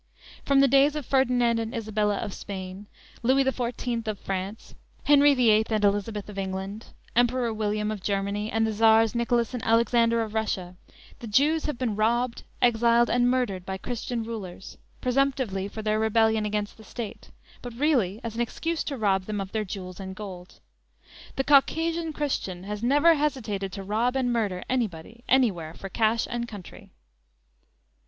From 0.43 0.61
the 0.61 0.67
days 0.67 0.95
of 0.95 1.05
Ferdinand 1.05 1.59
and 1.59 1.75
Isabella 1.75 2.17
of 2.17 2.33
Spain, 2.33 2.87
Louis 3.21 3.43
the 3.43 3.51
Fourteenth 3.51 4.07
of 4.07 4.17
France, 4.17 4.73
Henry 5.03 5.35
the 5.35 5.51
Eighth 5.51 5.71
and 5.71 5.85
Elizabeth 5.85 6.27
of 6.27 6.39
England, 6.39 6.87
Emperor 7.15 7.53
William 7.53 7.91
of 7.91 8.01
Germany 8.01 8.49
and 8.51 8.65
the 8.65 8.73
Czars 8.73 9.13
Nicholas 9.13 9.53
and 9.53 9.63
Alexander 9.63 10.23
of 10.23 10.33
Russia, 10.33 10.75
the 11.19 11.27
Jews 11.27 11.65
have 11.65 11.77
been 11.77 11.95
robbed, 11.95 12.41
exiled 12.63 13.11
and 13.11 13.29
murdered 13.29 13.63
by 13.63 13.77
Christian 13.77 14.23
rulers, 14.23 14.75
presumptively 15.01 15.67
for 15.67 15.83
their 15.83 15.99
rebellion 15.99 16.47
against 16.47 16.77
the 16.77 16.83
State, 16.83 17.29
but 17.61 17.75
really 17.75 18.19
as 18.23 18.33
an 18.33 18.41
excuse 18.41 18.83
to 18.85 18.97
rob 18.97 19.25
them 19.25 19.39
of 19.39 19.51
their 19.51 19.63
jewels 19.63 19.99
and 19.99 20.15
gold. 20.15 20.61
The 21.35 21.43
Caucasian 21.43 22.11
Christian 22.11 22.63
has 22.63 22.81
never 22.81 23.13
hesitated 23.13 23.71
to 23.73 23.83
rob 23.83 24.15
and 24.15 24.33
murder 24.33 24.63
anybody 24.67 25.23
anywhere 25.29 25.75
for 25.75 25.89
cash 25.89 26.27
and 26.27 26.47
country! 26.47 26.89